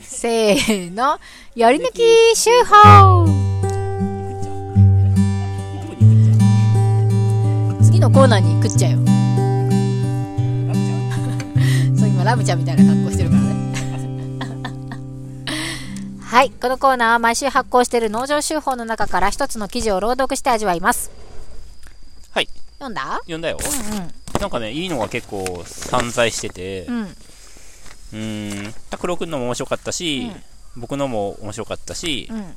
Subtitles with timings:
[0.00, 1.18] せーの、
[1.54, 1.98] より抜き
[2.42, 3.26] 手法
[7.82, 8.98] 次のコーナーに行くっちゃよ。
[11.96, 13.50] そう、今ラムちゃんみたいな格好してるからね。
[16.22, 16.50] はい。
[16.50, 21.10] このコーナーは毎週発行している農場手法の中から一つの記事を朗読して味わいます。
[22.30, 22.48] はい。
[22.78, 23.20] 読んだ？
[23.24, 23.58] 読んだよ。
[23.58, 27.08] うなんかね、いいのが結構散在してて、んうん。
[28.12, 28.74] うん。
[28.90, 30.30] 拓郎くんのも面白かったし、
[30.76, 32.54] 僕のも面白かったし、うん。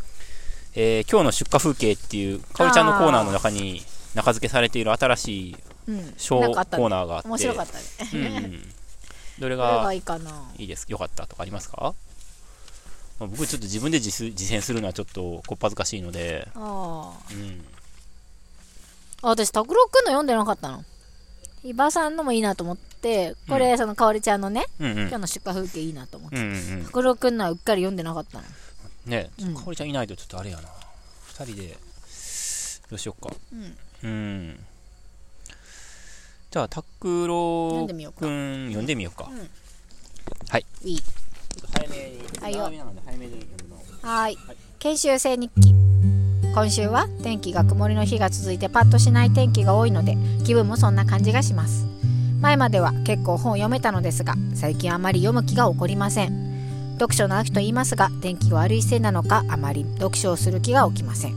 [0.76, 3.82] えー今日の出荷風景っていう、かおりちゃんのコーナーの中に
[4.16, 5.56] 中付けされている新しい
[5.88, 6.14] うん。
[6.18, 7.84] 小コーナーがあって、面白かったね。
[8.14, 8.74] うんうん、
[9.40, 10.32] どれががいいかな。
[10.58, 11.94] いいですよかったとかありますか、
[13.20, 16.60] まあ僕ちょっと自分で実実践するのはちょっとこっぱずかしいので、あ
[17.32, 17.66] うん、
[19.22, 19.30] あ。
[19.30, 20.84] 私、拓郎くんの読んでなかったの？
[21.64, 24.98] 伊庭さんのもいいなと思って、これ、そのかおりちゃんのね、うんうん。
[25.00, 26.36] 今日の出荷風景いいなと思って。
[26.36, 26.86] うんうんうん。
[26.86, 28.44] 拓郎くんのはうっかり読んでなかったの。
[29.06, 29.56] ねうん。
[29.56, 30.64] かおりちゃんいないとちょっとあれやな。
[31.28, 31.78] 二人で
[32.90, 33.34] どうしようか。
[33.54, 33.78] うん。
[34.04, 34.66] うん。
[36.52, 38.20] じゃあ拓郎読んでみようか。
[38.20, 39.50] くん読んでみようか、うん。
[40.50, 40.66] はい。
[40.84, 41.00] いい。
[41.00, 42.22] ちょっと早めに。
[42.42, 42.64] はいよ。
[42.64, 43.76] 並びなので早めに読むの。
[43.76, 44.38] をはーい。
[44.80, 45.83] 研修生日記。
[46.54, 50.16] 今週は天気が曇りの日が続いてパッとしない天気が多いので
[50.46, 51.88] 気分もそんな感じがします。
[52.42, 56.54] 前までは結構本を読めたのですが最近あまり読む気が起こりません。
[57.00, 61.34] 読書の秋と言いますが天気が悪いせいなのかあまり読書をする気が起きません。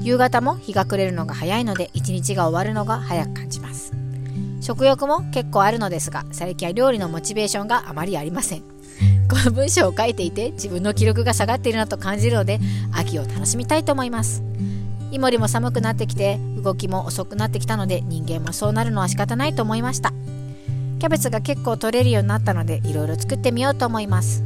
[0.00, 3.92] 夕方も日が暮れるのが早いので一日が終わるのが早く感じます。
[4.60, 8.71] 食欲も結構あるのですが最近は料理のモチベーションがあまりありません。
[9.32, 12.60] この文章を書いていて自分の記録が下がっているなと感じるので
[12.92, 14.42] 秋を楽しみたいと思います。
[15.10, 20.12] イモリも寒くなってきて動きも遅くなってきたので人間もそうなるのは仕方ないと思いました。
[20.98, 24.44] キャベツが結構取れるようになったのでいろいろ作ってみようと思います。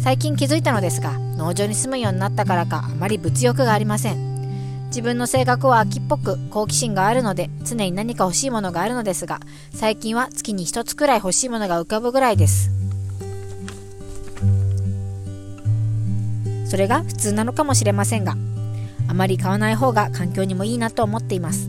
[0.00, 4.86] 最近気づいたのですが農場に住むようになったからかあまり物欲がありません。
[4.86, 9.40] 自分の性格は秋っぽく好奇心があるので常に何か欲しいものがあるのですが
[9.72, 12.69] 最近は月に一つくらい欲しいものが浮かぶぐらいです。
[16.70, 18.36] それが普通なのかもしれませんが
[19.08, 21.68] あまり買わない方が環境にもいいなと思っています。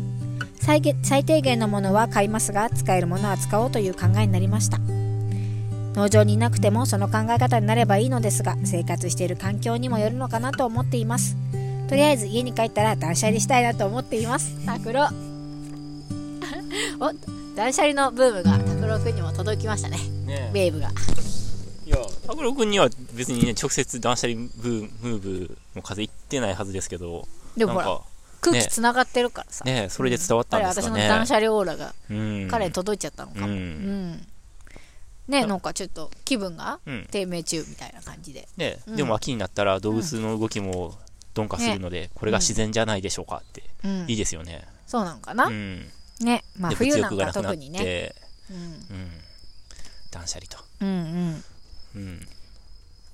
[0.61, 4.77] 最低限のものは買いますが使えるものは使おうという考えになりました。
[5.95, 11.35] 農場にいなくてもその考え方になればいいのですが生活している環境にもよるのかなと思っています。
[11.89, 14.63] とりあえず家に帰ったら断捨離したいなと思っています。
[14.63, 15.09] 拓郎
[17.01, 17.11] お
[17.55, 19.97] 断捨離のブームが拓郎くんにも届きましたね。
[20.27, 20.91] ねベイブが
[22.31, 28.01] 拓郎くんには別にね直接断捨離ブームーブの風行ってないはずですけどでもほら
[28.41, 31.03] 空気つながってるからさ、ねそれで伝わったんですかね。
[31.03, 32.47] の断捨離オーラがうん。
[32.49, 34.11] 彼に届いちゃったのかも、ううん。
[34.13, 34.27] ん
[35.27, 37.07] ねなんかちょっと気分がうん。
[37.11, 38.47] 低迷中みたいな感じで。
[38.57, 38.95] ね、うん。
[38.95, 40.97] でも秋になったら動物の動きも
[41.35, 44.05] 鈍化するので、これが自然じゃないでしょうかって、うん。
[44.07, 44.67] いいですよね。
[44.87, 45.87] そうなのかな、うん。
[46.21, 48.15] ねまあで冬なんか特にね、て、
[48.49, 49.11] うん、うん。
[50.09, 50.57] 断捨離と。
[50.81, 50.91] うんう
[51.37, 51.43] ん
[51.95, 52.27] うん。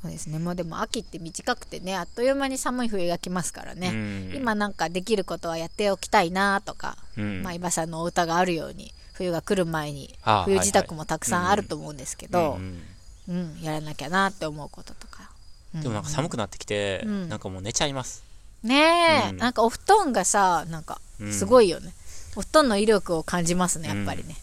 [0.01, 0.39] そうですね。
[0.39, 10.13] もうでも秋って短くてねあっという間に寒い冬が来ますからね、うん、今なんかできることはやっておきたいなとか、うん、まあ、伊庭さんのお歌があるように冬が来る前に
[10.45, 12.81] 冬支度もたくさんあると思うんですけど、うん
[13.29, 13.61] うん。
[13.61, 15.29] やらなきゃなって思うこととか、
[15.77, 17.29] うでもなんか寒くなってきて、うん。
[17.29, 18.23] なんかもう寝ちゃいます。
[18.63, 19.37] ねえ、うん。
[19.37, 21.33] なんかお布団がさなんかうん。
[21.33, 21.93] すごいよね、
[22.35, 24.35] お布団の威力を感じますねやっぱりね、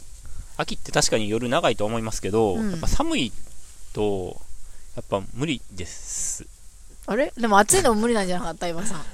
[0.56, 2.70] 秋って確かに夜長いと思いますけど、うん。
[2.72, 3.32] やっぱ寒い
[3.94, 4.36] と、
[4.96, 6.44] やっぱ無理です。
[7.06, 7.32] あれ？
[7.36, 8.68] でも暑いのも無理なんじゃなかった？
[8.68, 9.04] 今さん。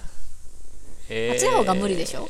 [1.08, 2.28] えー暑い方が無理でしょ？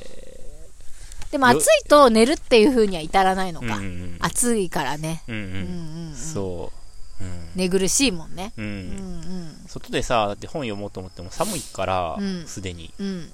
[1.30, 3.84] でも暑いと寝るっていう風には至らないのか、うん。
[3.84, 5.22] うん暑いからね。
[5.28, 5.34] うん。
[5.34, 5.42] うん。
[5.42, 6.14] うんうんうんうん。
[6.16, 6.72] そ
[7.20, 7.24] う。
[7.24, 7.50] うん。
[7.54, 8.52] 寝苦しいもんね。
[8.56, 8.64] うん。
[8.64, 12.92] うん外でさ、だって本読もうと思っても寒いからうん、すでに。
[12.98, 13.06] うん。
[13.06, 13.32] うん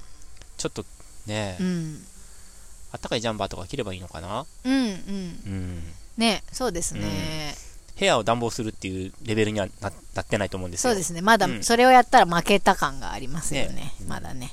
[0.59, 0.85] ちょっと
[1.27, 2.03] ね、うん。
[2.93, 4.47] あったかいジャンバーとか着ればいいのかな？
[4.65, 4.85] うんうん。
[4.85, 5.83] うん。
[6.17, 7.55] ねそうですね、
[7.99, 10.93] 部屋を暖房するっていうレベルにはななってないと思うんですよ。
[10.93, 11.23] そうですね。
[11.23, 11.63] まだうん。
[11.63, 13.75] それをやったら負けた感がありますよね。
[13.75, 13.93] ね。
[14.07, 14.53] まだね、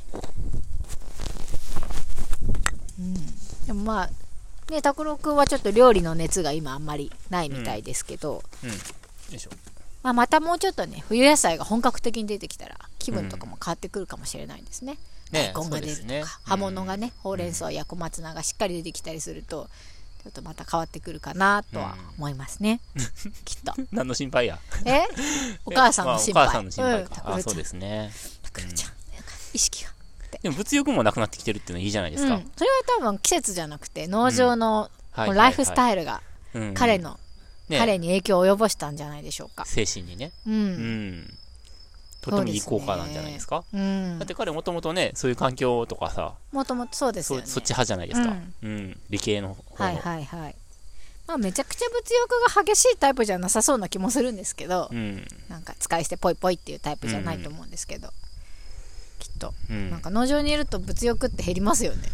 [3.00, 3.14] うん、
[3.68, 8.70] でもまあね拓郎君はちょっと料理の熱が今あんまりないみたいですけど、うん。
[8.70, 8.76] よ
[9.34, 9.52] いしょ。
[10.04, 14.98] まあ、またもうちょっとね冬野菜が本格的に出てきたら気分とかも変わってくるかもしれないですね、
[15.32, 16.24] ね大根が出るとか、そうですね。
[16.44, 19.70] 葉物がねほうれん草や小松菜がしっかり出てきたりすると
[20.24, 22.80] ちょっとまた変わってくるかなとは思いますね、
[23.44, 23.74] きっと。
[23.92, 24.58] 何の心配や？
[24.86, 25.04] え？
[25.66, 27.16] お母さんの心配、まあお母さんの心配うんか。
[27.16, 27.40] 拓郎ちゃん。
[27.40, 28.12] あそうですね。
[28.44, 29.92] 拓郎ちゃんなんか意識が。
[30.42, 32.36] でも物欲もなくなってきてるっていうのはいいじゃないですか。
[32.36, 36.22] うん、それは多分季節じゃなくて農場のライフスイタイルが
[36.54, 37.20] ル彼の
[37.70, 37.80] ね。
[37.80, 39.66] 彼に影響を及ぼしたんじゃないでしょうか。
[39.66, 40.32] 精神にね。
[40.46, 40.50] う。
[40.50, 41.38] うん
[42.30, 42.34] ん。
[42.34, 43.64] とてもいい効果なんじゃないですか？
[43.74, 44.28] うんだっ。
[44.28, 47.46] て彼もともとね、そういう環境とかさ、もともとそうですよね。
[47.46, 48.32] そそっち派じゃないですか？
[48.32, 49.00] ううんん。
[49.10, 49.86] 理系の方の。
[49.86, 50.56] はいはいはい。
[51.28, 55.26] まあめちゃくちゃ物欲が激しいタイプじゃなさそうな気もするんですけど、うん。
[55.50, 58.10] なんか使い捨てぽいぽいっていうタイプじゃないと思うんですけど、
[59.20, 59.54] きっと。
[59.70, 59.90] うん。
[59.90, 62.10] なんか農場にいると物欲って減りますよね。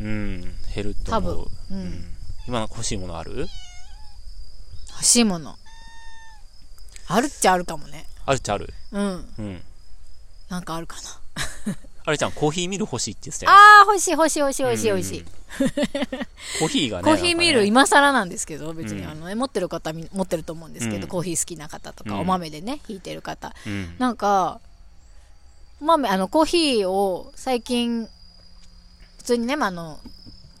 [0.00, 0.40] うん。
[0.74, 1.48] 減ると思う。
[1.70, 1.78] 多分。
[1.78, 1.82] う。
[1.82, 2.04] うんん。
[2.48, 3.46] 今欲しいものある？
[4.92, 5.56] 欲しいもの。
[7.08, 8.06] あるっちゃあるかもね。
[8.30, 8.72] あるっちゃある？
[8.92, 9.34] うん。
[9.38, 9.62] うん。
[10.48, 11.74] なんかあるかな。
[12.06, 13.58] あれちゃん、コーヒーミル欲しいって言ってたよ。
[13.58, 15.24] あー、欲しい欲しい欲しい欲しい欲しい。
[16.60, 17.02] コーヒーがね。
[17.02, 23.52] コーヒーミル今更なんですけど、別に、うんあの、持ってる方み持ってると思うんですけど、うんコーヒー好きな方とか、うんお豆でね、引いてる方。
[23.66, 23.96] うん。
[23.98, 24.60] なんか、
[25.80, 28.08] お豆、あの、コーヒーを最近、
[29.18, 29.98] 普通にね、まあ、あの、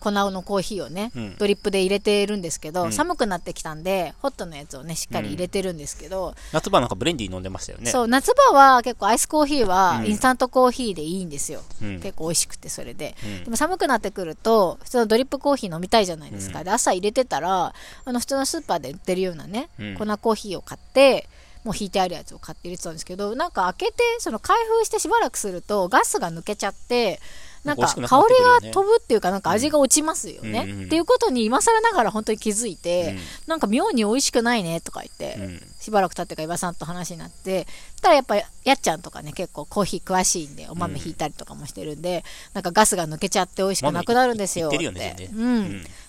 [0.00, 7.90] 粉のコーヒーをね、うんドリップで入れてるんですけど、うん寒くなってきたんで、ホットのやつをね、しっかり入れてるんですけど、夏場なんかブレンディー飲んでましたよね。
[7.90, 11.62] そう、夏場は結構アイスコーヒーはうんインスタントコーヒーでいいんですよ。
[11.82, 12.00] うん。
[12.00, 13.14] 結構美味しくて、それで。
[13.24, 16.60] うんでも寒くなってくると、普通のドリップコーヒー飲みたいじゃないですか。
[16.60, 17.74] うんで、朝入れてたら、
[18.04, 21.28] あの、普通のスーパーで売ってるようなね、うん粉コーヒーを買って、
[21.64, 27.20] もう引いてあるやつを買って入れてたんですけど、なんか開けて、その開封してしばらくすると、ガスが抜けちゃって、
[27.64, 30.86] なんか香りが飛ぶっていうか、なんか味が落ちますよね。
[30.86, 35.62] っていうことに今更ながら本当に気づいて、なんか妙に美味しくないねとか言って、うん。
[35.78, 37.66] しばらく経ってから岩さんと話になって、
[38.00, 42.24] たらやっぱやっちゃんとかね、結構コーヒー詳しいんで、お豆引いたりとかもしてるんで、
[42.54, 44.78] なんかガスが抜けちゃって美味しくなくなるんですよって。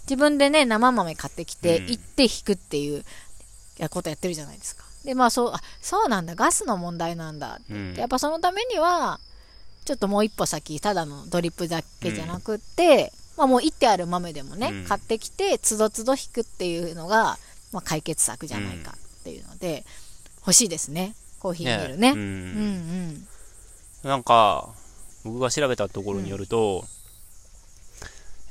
[0.03, 3.03] 自分でね、生豆買ってきて、うん行って引くっていう
[3.77, 4.83] やことやってるじゃないですか。
[5.03, 9.19] で、まあそう、あ、そうなんだ、ガスの問題なんだってやっぱそのためには、
[9.85, 17.37] ちょっともう一歩先、ただのドリップだけじゃなくって、まあもういってある豆でもね、うん買ってきて、つどつど引くっていうのが、
[17.71, 19.85] まあ解決策じゃないかっていうので、
[20.41, 21.15] 欲しいですね。
[21.39, 22.11] コーヒーミルね。
[22.11, 23.27] ううんうんん。
[24.03, 24.69] なんか、
[25.23, 26.85] 僕が調べたところによると、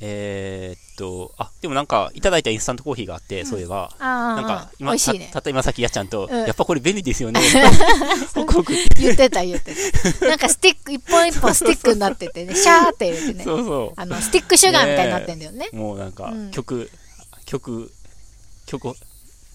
[0.03, 5.35] えーっと、あ、でもなんか、いただいたインスタントコーヒーがあって、そういえば、なんか、美味しいねた。
[5.35, 7.41] たった今さっきやっちゃんと、うんやっぱこれ便利ですよね。
[8.35, 9.75] ホクホク言ってた言って
[10.19, 10.27] た。
[10.27, 13.45] なんかスティック、一本一本スティックになっててね、 シャーって入れてね。
[13.45, 15.69] そうそあの、スティックシュガーみたいになってんだよね。
[15.73, 15.77] う。
[15.77, 16.91] もうなんかうん、曲、
[17.45, 17.93] 曲、
[18.67, 18.95] 曲、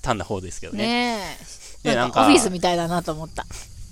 [0.04, 0.86] 単な方ですけどね。
[0.86, 1.38] ね
[1.84, 1.90] え。
[1.90, 3.46] でなんかオフィスみたいだなと思った。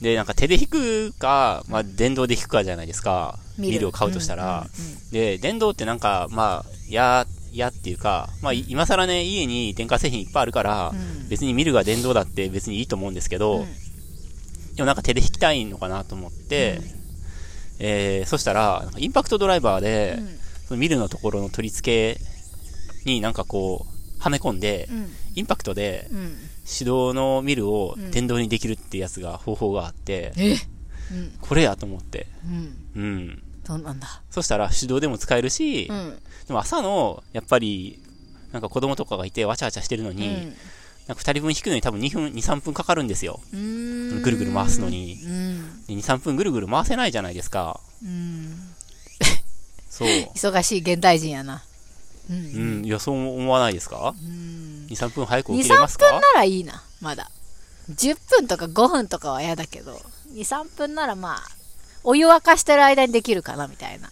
[0.04, 3.40] で、なんか手で弾くか、まあ、電動で弾くかじゃないですか。
[3.58, 4.44] ミルミルを買うとしたら。
[4.44, 4.48] う
[4.82, 11.30] んうんうんで、電動ってなんか、まあ、や、やっていうか、まあ、い今更ね、家に電化製品いっぱいあるから、うん。
[11.30, 13.66] 別にミルが電動だって別にいいと思うんですけど、うん。
[14.76, 16.82] でもなんか手で弾きたいのかなと思って、
[17.80, 20.40] えー、そしたら、インパクトドライバーで、うん。
[20.68, 22.20] そのミルのところの取り付け
[23.06, 26.38] になんかこう、はめ込んで、うんインパクトでうん。
[26.78, 28.12] 手動のミルをうん。
[28.12, 30.54] 電動にできるってやつが、方法があって、え？
[31.12, 31.32] うん。
[31.42, 32.28] これやと思って。
[32.46, 32.78] うん。
[32.96, 33.44] うん。
[33.66, 34.22] そうなんだ。
[34.30, 36.20] そしたら手動でも使えるし、うん。
[36.48, 38.00] でも朝の、やっぱり、
[38.52, 40.34] なんか子供とかがいてわちゃわちゃしてるのに、うん。
[41.08, 43.42] なんか二人分引くのに多分2分、2、3分かかるんですよ。
[43.52, 45.20] ぐるぐる回すのに。
[45.24, 45.86] うん。
[45.88, 47.80] で2、3分ぐるぐる回せないじゃないですか。
[48.04, 48.56] うん。
[49.90, 50.08] そう。
[50.36, 51.64] 忙しい現代人やな。
[52.30, 54.16] ううんん、いや、そう思わないですか？
[54.18, 56.06] うん ?2、3分早く起23きれますか？
[56.08, 57.30] 分ならいいなまだ。
[57.92, 60.02] 10分とか5分とかは嫌だけど
[60.34, 61.42] 23分ならまあ
[62.04, 64.10] お湯沸かしてる間にできるかなみたいな。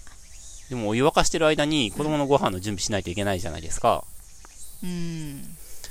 [0.69, 4.05] でもお湯沸かしてる間に子供のご飯の準備しないといけないじゃないですか。
[4.83, 5.43] うん。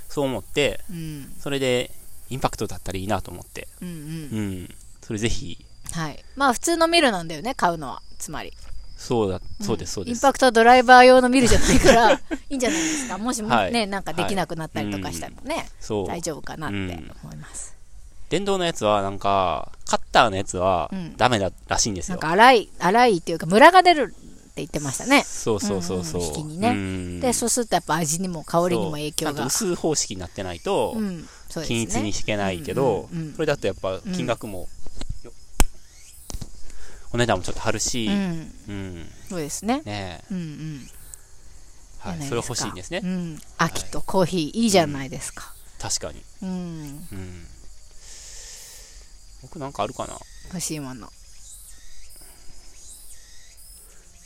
[0.09, 1.35] そう思って、うん。
[1.39, 1.91] それで
[2.31, 3.69] インパクトだったらいいなと思って。
[3.83, 3.95] うんうん。
[3.95, 3.97] う
[4.63, 4.75] ん。
[5.03, 6.25] それぜひ、はい。
[6.35, 8.03] まあ普通のミルなんだよね買うのは。
[8.19, 8.53] つまり
[9.03, 10.15] そうだ、そうです、そうです。
[10.15, 13.17] インパクトドライバー用のミルじゃないから いいんじゃないですか？
[13.19, 13.73] もしもはい。
[13.73, 16.07] ねなんかできなくなったりとかしたらねそう。
[16.07, 17.75] 大丈夫かなってうん思います。
[18.29, 21.17] 電動のやつはなんか、カッターのやつはうん。
[21.17, 22.19] ダメだらしいんですよ。
[22.19, 25.25] なんか粗い粗いっていうかムラが出るって言ってましたね。
[25.27, 26.23] そうそうそうそう。
[26.23, 26.69] 引きにね。
[26.69, 27.21] うん。
[27.21, 30.97] でそうするとやっぱ味にも香りにも影響が薄方式になってないと、
[31.67, 33.35] 均一に引けないけど、うんうんうん。
[33.35, 34.67] それだとやっぱ金額も、よ
[37.13, 39.83] お値段もちょっと張るし、ううん、んそうですね。
[39.85, 40.91] ねうんうん。
[42.07, 43.01] え、はい、それ欲しいんですね。
[43.03, 43.41] うん。
[43.59, 45.53] 秋とコーヒーいいじゃないですか。
[45.81, 46.23] 確かに。
[46.43, 46.49] うん。
[46.51, 47.47] うん。
[49.43, 50.15] 僕なんかあるかな？
[50.15, 51.09] こ欲しいもの。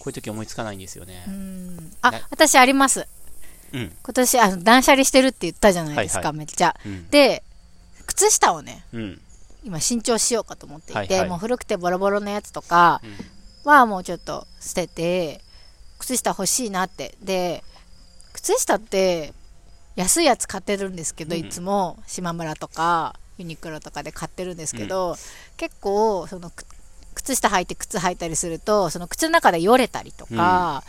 [0.06, 1.24] ういう時思いつかないんですよね。
[1.26, 1.30] う。
[1.30, 1.92] ん。
[2.02, 3.06] あね私あります。
[3.72, 3.96] うん。
[4.02, 6.36] 今年あの断捨離してるって言ったじゃないですか、はいはい。
[6.36, 6.76] めっちゃ。
[6.84, 7.08] うん。
[7.08, 7.42] で
[8.06, 9.20] 靴下をねうん。
[9.64, 11.28] 今新調しようかと思っていて、はいはい。
[11.28, 13.00] もう古くてボロボロのやつとか
[13.64, 15.40] はもうちょっと捨てて
[15.98, 17.16] 靴下欲しいなって。
[17.22, 17.64] で
[18.32, 19.32] 靴下って
[19.96, 21.40] 安いやつ買ってるんですけど、うん。
[21.40, 21.98] いつも。
[22.06, 25.16] 島村とかユニクロとかで買ってるんですけど、
[25.56, 26.64] 結構そのく
[27.14, 30.82] 靴下履いて靴履いたりするとその靴の中でよれたりとか、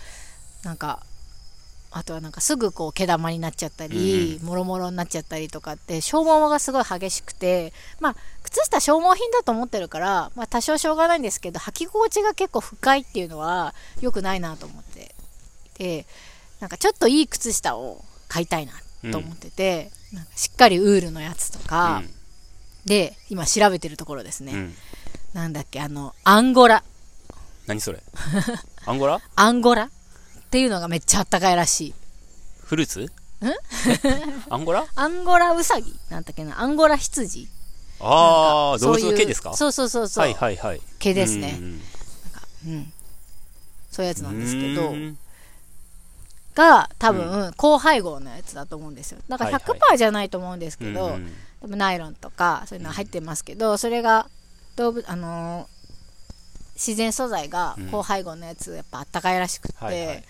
[0.63, 1.03] なんか
[1.97, 7.71] あとはなんかすぐこう毛玉になっちゃったり、もろもろになっちゃったりとかって消耗がすごい激しくて
[8.01, 15.15] まあ靴下消耗品だと思ってるから、まあ、多少しょうがないんですけど履き心地が結構不快っていうのは良くないなと思って。
[15.75, 16.05] いて
[16.59, 18.73] なんかちょっといい靴下を買いたいな
[19.11, 22.01] と思ってて、なんかしっかりウールのやつとか、
[22.85, 24.59] で今調べてるところですね、うん。
[24.59, 24.75] うん。
[25.33, 26.83] なんだっけあのアンゴラ。
[27.67, 28.01] 何それ？
[28.85, 29.21] アンゴラ？
[29.35, 29.89] アンゴラ
[30.55, 31.93] っていうのがめっちゃあったかいらしい。
[32.63, 33.11] フルーツ？
[34.49, 34.85] アンゴラ？
[34.95, 35.93] アンゴラウサギ？
[36.09, 36.61] なんだっけな？
[36.61, 37.49] アンゴラ羊？
[37.99, 39.53] ああ、動物の毛ですか？
[39.53, 40.81] そうそうそうそう、はいはいはい。
[40.99, 41.57] 毛ですね。
[41.59, 41.81] うんうん
[42.67, 42.93] うん。
[43.91, 44.93] そういうやつなんですけうど
[46.55, 49.19] が多分高配合のやつだと思うんですよ。
[49.27, 49.79] だからはいはい。
[49.95, 51.33] 100%じゃないと思うんですけど、うんうん。
[51.63, 54.29] 多分ナイロンとかそういうの入ってますけど、それが
[54.77, 55.74] 動物あのー
[56.75, 60.15] 自然素材が高配合のやつやっぱあったかいらしくって、はいはい。
[60.15, 60.23] やっ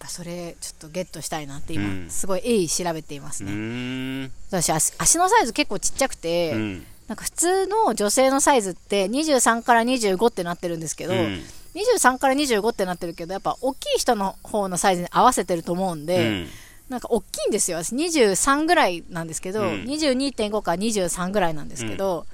[0.00, 2.10] ぱそれちょっとゲットしたいなって今、うん。
[2.10, 6.86] すごい鋭意調べていますうね、私足足のサイズ結構ちっちゃくて、うん。
[7.06, 11.40] なんか普通の女性のサイズって23から25ってなってるんですけど、うん。
[11.74, 16.46] 23から25ってなってるけどやっぱ大きい人の方のサイズに合わせてると思うんで、うん。
[16.88, 17.82] なんか大きいんですよ。
[17.84, 19.84] 私23ぐらいなんですけど、うん。
[19.84, 22.26] 22.5から23ぐらいなんですけど、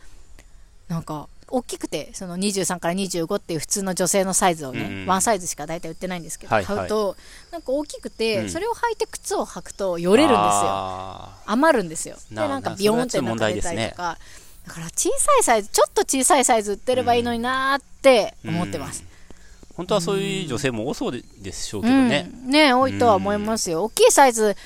[0.88, 6.76] なんか大きくてその23から25っていう普通の女性のサイズをね、うんワンサイズしか大体売ってないんですけど、はいはい。
[6.76, 7.16] 買うと
[7.52, 8.50] なんか大きくて、うん。
[8.50, 10.42] それを履いて靴を履くとよれるんですよ。
[10.42, 12.16] あ余るんですよ。
[12.30, 14.18] でななんかなビヨーンってなんか出たちょっと問題ですねりとか、
[14.66, 22.30] だから小さいサイズちょっと小さいサイズ売ってればいいのになーって思ってます、ー本当はそういう女性も多そうででしょううんけどね。
[22.44, 24.56] ね多いとは思いますよ、大きいサイズ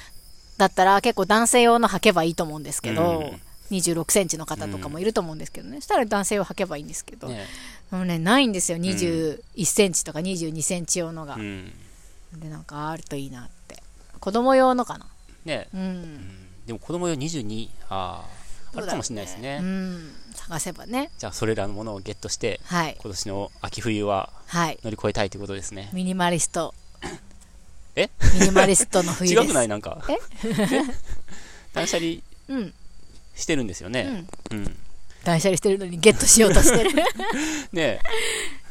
[0.57, 7.47] だったら結構男性用の履けばいいと思うんですけど、うん26センチの方とかもいると思うんですけどね、そしたら男性用履けばいいんですけど、ね。
[7.91, 8.79] でもねないんですよ。
[8.79, 11.37] 21センチとか22センチ用のが。
[11.37, 11.73] う、ん。
[12.39, 13.83] でなんかあるといいなって。
[14.21, 15.07] 子供用のかな。
[15.45, 15.69] ね。
[15.75, 16.47] うん、うん。
[16.67, 18.25] でも子供用22、あ
[18.75, 19.59] あ、あるかもしれないですね。
[19.63, 20.13] うん。
[20.35, 21.11] 探せばね。
[21.19, 22.97] じゃあ、それらのものをゲットして、はい。
[23.01, 24.79] 今年の秋冬ははい。
[24.85, 25.91] 乗り越えたいということですね。
[25.93, 26.75] ミニマリスト。
[27.97, 28.09] え？
[28.39, 29.43] ミニマリストの冬です。
[29.43, 29.69] 違くない？
[29.69, 29.99] なんか。
[30.09, 30.19] え？
[31.75, 32.19] 断捨離？
[32.49, 32.75] うん
[33.41, 34.25] してるんですよね。
[34.51, 34.77] うん。
[35.25, 36.91] 断捨離してるのにゲットしようとしてる。
[37.73, 38.01] ね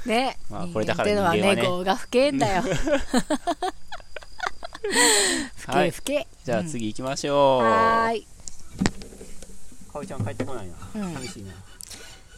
[0.06, 1.62] ね、まあ人これだから間ってのは人間はね。
[1.62, 2.64] ね業が不敬んだよ。
[5.58, 5.92] 不はい。
[5.92, 7.64] 敬不敬、じゃあ次行きましょう。
[7.64, 8.28] はーい。
[9.92, 10.74] かおりちゃん帰ってこないな。
[10.96, 11.14] うん。
[11.16, 11.52] 寂しいな。